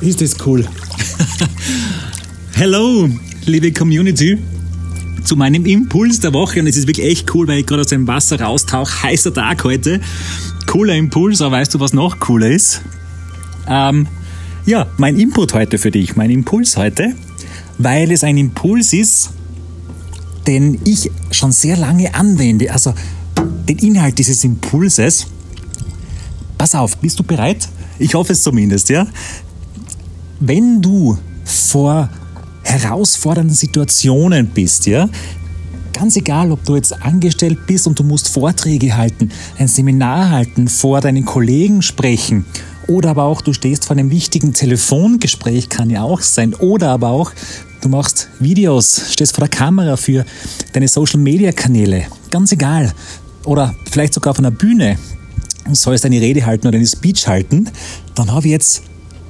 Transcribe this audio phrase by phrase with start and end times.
[0.00, 0.64] Ist das cool.
[2.52, 3.08] Hello,
[3.46, 4.38] liebe Community,
[5.24, 6.60] zu meinem Impuls der Woche.
[6.60, 9.02] Und es ist wirklich echt cool, weil ich gerade aus dem Wasser raustauche.
[9.02, 10.00] Heißer Tag heute.
[10.66, 12.80] Cooler Impuls, aber weißt du, was noch cooler ist?
[13.66, 14.06] Ähm,
[14.66, 17.14] ja, mein Input heute für dich, mein Impuls heute,
[17.78, 19.30] weil es ein Impuls ist,
[20.46, 22.72] den ich schon sehr lange anwende.
[22.72, 22.94] Also
[23.68, 25.26] den Inhalt dieses Impulses.
[26.56, 27.68] Pass auf, bist du bereit?
[27.98, 29.08] Ich hoffe es zumindest, ja?
[30.40, 32.08] Wenn du vor
[32.62, 35.08] herausfordernden Situationen bist, ja,
[35.92, 40.68] ganz egal, ob du jetzt angestellt bist und du musst Vorträge halten, ein Seminar halten,
[40.68, 42.44] vor deinen Kollegen sprechen
[42.86, 47.08] oder aber auch du stehst vor einem wichtigen Telefongespräch, kann ja auch sein, oder aber
[47.08, 47.32] auch
[47.80, 50.24] du machst Videos, stehst vor der Kamera für
[50.72, 52.92] deine Social-Media-Kanäle, ganz egal,
[53.44, 54.98] oder vielleicht sogar auf einer Bühne
[55.66, 57.68] und sollst eine Rede halten oder eine Speech halten,
[58.14, 58.82] dann habe ich jetzt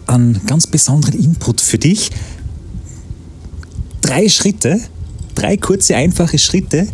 [0.09, 2.11] einen ganz besonderen Input für dich.
[4.01, 4.81] Drei Schritte,
[5.35, 6.87] drei kurze, einfache Schritte,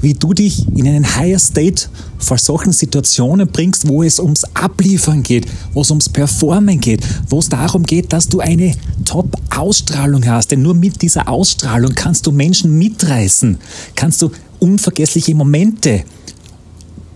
[0.00, 5.22] wie du dich in einen Higher State vor solchen Situationen bringst, wo es ums Abliefern
[5.22, 10.50] geht, wo es ums Performen geht, wo es darum geht, dass du eine Top-Ausstrahlung hast.
[10.50, 13.58] Denn nur mit dieser Ausstrahlung kannst du Menschen mitreißen,
[13.94, 16.04] kannst du unvergessliche Momente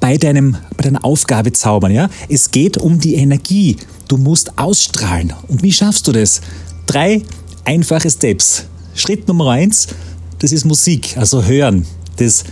[0.07, 1.91] bei, deinem, bei deiner Aufgabe zaubern.
[1.91, 2.09] Ja?
[2.29, 3.77] Es geht um die Energie.
[4.07, 5.33] Du musst ausstrahlen.
[5.49, 6.43] Und wie schaffst du das?
[6.87, 7.23] Drei
[7.65, 8.67] einfache Steps.
[8.95, 9.89] Schritt Nummer eins,
[10.39, 11.87] das ist Musik, also Hören,
[12.19, 12.45] das,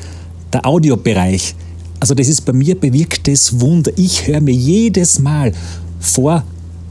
[0.52, 1.54] der Audiobereich.
[2.00, 3.92] Also das ist bei mir bewirktes Wunder.
[3.94, 5.52] Ich höre mir jedes Mal
[6.00, 6.42] vor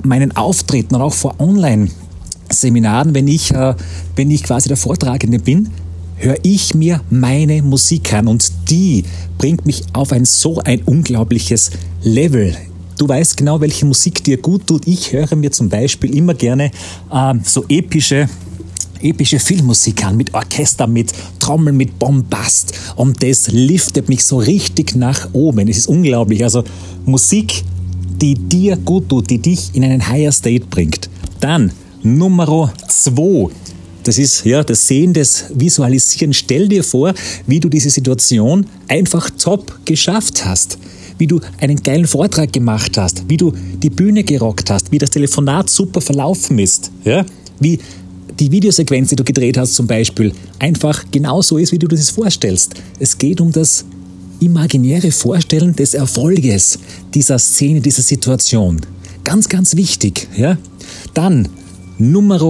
[0.01, 3.75] meinen Auftritten und auch vor Online-Seminaren, wenn ich, äh,
[4.15, 5.71] wenn ich quasi der Vortragende bin,
[6.15, 9.03] höre ich mir meine Musik an und die
[9.37, 11.71] bringt mich auf ein so ein unglaubliches
[12.03, 12.55] Level.
[12.97, 14.87] Du weißt genau, welche Musik dir gut tut.
[14.87, 16.71] Ich höre mir zum Beispiel immer gerne
[17.11, 18.29] äh, so epische
[19.03, 22.73] epische Filmmusik an, mit Orchester, mit Trommeln, mit Bombast.
[22.95, 25.67] Und das liftet mich so richtig nach oben.
[25.67, 26.43] Es ist unglaublich.
[26.43, 26.63] Also
[27.05, 27.63] Musik,
[28.21, 31.09] die dir gut tut, die dich in einen Higher State bringt.
[31.39, 33.49] Dann Nummer zwei.
[34.03, 36.33] Das ist ja das Sehen, das Visualisieren.
[36.33, 37.13] Stell dir vor,
[37.47, 40.77] wie du diese Situation einfach top geschafft hast.
[41.17, 45.11] Wie du einen geilen Vortrag gemacht hast, wie du die Bühne gerockt hast, wie das
[45.11, 46.91] Telefonat super verlaufen ist.
[47.05, 47.25] Ja?
[47.59, 47.79] Wie
[48.39, 52.73] die Videosequenz, die du gedreht hast zum Beispiel, einfach genauso ist, wie du das vorstellst.
[52.99, 53.85] Es geht um das
[54.39, 56.79] imaginäre Vorstellen des Erfolges
[57.13, 58.81] dieser Szene, dieser Situation.
[59.23, 60.27] Ganz, ganz wichtig.
[60.35, 60.57] Ja?
[61.13, 61.47] Dann
[61.97, 62.41] Nummer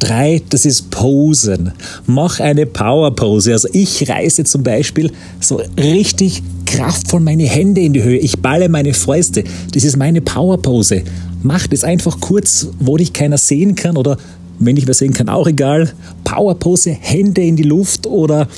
[0.00, 1.72] Drei, das ist Posen.
[2.06, 3.52] Mach eine Power-Pose.
[3.52, 8.16] Also ich reiße zum Beispiel so richtig kraftvoll meine Hände in die Höhe.
[8.16, 9.44] Ich balle meine Fäuste.
[9.72, 11.02] Das ist meine Power-Pose.
[11.42, 14.16] Mach das einfach kurz, wo dich keiner sehen kann oder
[14.58, 15.92] wenn ich was sehen kann, auch egal.
[16.24, 18.48] Power-Pose, Hände in die Luft oder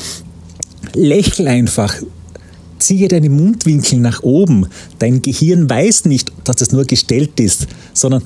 [0.95, 1.95] lächel einfach.
[2.79, 4.67] Ziehe deine Mundwinkel nach oben.
[5.01, 8.23] Dein Gehirn weiß nicht, dass das nur gestellt ist, sondern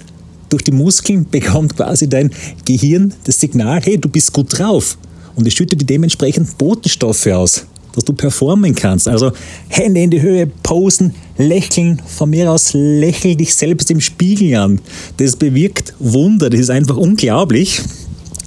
[0.48, 2.30] durch die Muskeln bekommt quasi dein
[2.64, 4.96] Gehirn das Signal, hey, du bist gut drauf.
[5.34, 9.06] Und es schüttet dir dementsprechend Botenstoffe aus, dass du performen kannst.
[9.06, 9.32] Also
[9.68, 14.80] Hände in die Höhe, posen, lächeln, von mir aus lächel dich selbst im Spiegel an.
[15.18, 17.82] Das bewirkt Wunder, das ist einfach unglaublich.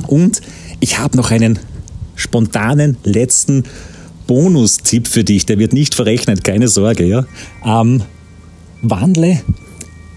[0.08, 0.42] Und
[0.80, 1.60] ich habe noch einen
[2.16, 3.64] spontanen letzten
[4.26, 7.06] Bonustipp für dich, der wird nicht verrechnet, keine Sorge.
[7.06, 7.26] Ja?
[7.66, 8.04] Ähm,
[8.82, 9.42] wandle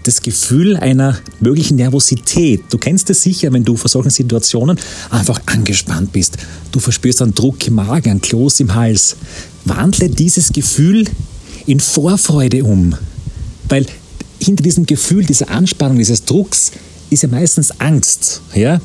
[0.03, 2.63] das Gefühl einer möglichen Nervosität.
[2.69, 4.77] Du kennst es sicher, wenn du vor solchen Situationen
[5.09, 6.37] einfach angespannt bist.
[6.71, 9.15] Du verspürst einen Druck im Magen, einen Kloß im Hals.
[9.65, 11.05] Wandle dieses Gefühl
[11.65, 12.95] in Vorfreude um.
[13.69, 13.85] Weil
[14.39, 16.71] hinter diesem Gefühl, dieser Anspannung, dieses Drucks
[17.09, 18.41] ist ja meistens Angst.
[18.53, 18.81] Ja?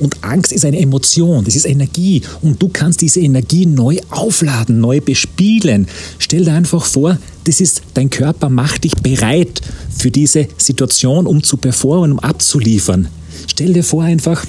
[0.00, 2.22] Und Angst ist eine Emotion, das ist Energie.
[2.42, 5.86] Und du kannst diese Energie neu aufladen, neu bespielen.
[6.18, 9.60] Stell dir einfach vor, das ist, dein Körper macht dich bereit
[9.96, 13.08] für diese Situation, um zu performen, um abzuliefern.
[13.46, 14.44] Stell dir vor einfach,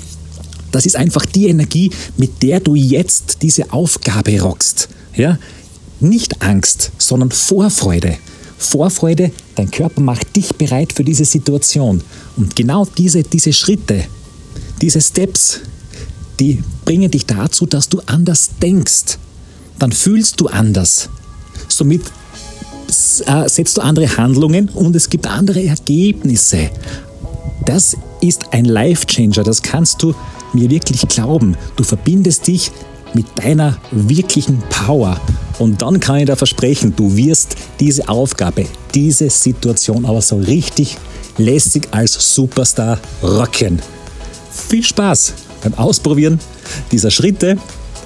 [0.72, 4.88] das ist einfach die Energie, mit der du jetzt diese Aufgabe rockst.
[5.16, 5.38] Ja?
[6.00, 8.18] Nicht Angst, sondern Vorfreude.
[8.58, 12.02] Vorfreude, dein Körper macht dich bereit für diese Situation.
[12.38, 14.06] Und genau diese, diese Schritte,
[14.82, 15.62] diese Steps,
[16.40, 19.18] die bringen dich dazu, dass du anders denkst.
[19.80, 21.10] Dann fühlst du anders.
[21.68, 22.02] Somit
[23.26, 26.70] äh, setzt du andere Handlungen und es gibt andere Ergebnisse.
[27.66, 30.14] Das ist ein Life Changer, das kannst du
[30.54, 31.56] mir wirklich glauben.
[31.76, 32.72] Du verbindest dich
[33.14, 35.20] mit deiner wirklichen Power.
[35.60, 40.98] Und dann kann ich dir versprechen, du wirst diese Aufgabe, diese Situation aber so richtig
[41.38, 43.80] lässig als Superstar rocken.
[44.72, 45.34] Viel Spaß
[45.64, 46.40] beim Ausprobieren
[46.94, 47.58] dieser Schritte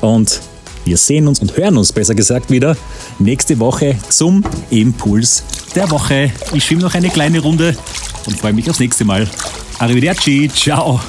[0.02, 0.42] und
[0.84, 2.76] wir sehen uns und hören uns besser gesagt wieder
[3.20, 5.44] nächste Woche zum Impuls
[5.76, 6.32] der Woche.
[6.54, 7.78] Ich schwimme noch eine kleine Runde
[8.26, 9.30] und freue mich aufs nächste Mal.
[9.78, 11.00] Arrivederci, ciao.